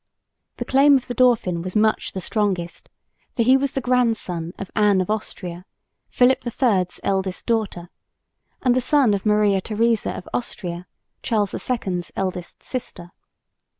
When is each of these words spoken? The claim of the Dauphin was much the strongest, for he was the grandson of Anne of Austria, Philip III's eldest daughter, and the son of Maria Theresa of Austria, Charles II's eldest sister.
The 0.57 0.65
claim 0.65 0.95
of 0.97 1.05
the 1.05 1.13
Dauphin 1.13 1.61
was 1.61 1.75
much 1.75 2.13
the 2.13 2.21
strongest, 2.21 2.89
for 3.35 3.43
he 3.43 3.55
was 3.55 3.73
the 3.73 3.81
grandson 3.81 4.51
of 4.57 4.71
Anne 4.75 4.99
of 4.99 5.11
Austria, 5.11 5.63
Philip 6.09 6.43
III's 6.43 6.99
eldest 7.03 7.45
daughter, 7.45 7.87
and 8.63 8.75
the 8.75 8.81
son 8.81 9.13
of 9.13 9.27
Maria 9.27 9.61
Theresa 9.61 10.13
of 10.13 10.27
Austria, 10.33 10.87
Charles 11.21 11.53
II's 11.53 12.11
eldest 12.15 12.63
sister. 12.63 13.11